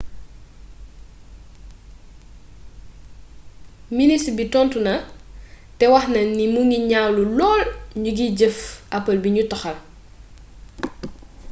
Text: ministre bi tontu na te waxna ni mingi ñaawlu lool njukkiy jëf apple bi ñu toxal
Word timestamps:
ministre 3.99 4.31
bi 4.37 4.45
tontu 4.53 4.77
na 4.87 4.93
te 5.77 5.85
waxna 5.93 6.21
ni 6.37 6.45
mingi 6.55 6.77
ñaawlu 6.91 7.23
lool 7.39 7.63
njukkiy 8.01 8.31
jëf 8.39 8.57
apple 8.97 9.17
bi 9.23 9.29
ñu 9.35 9.43
toxal 9.51 9.77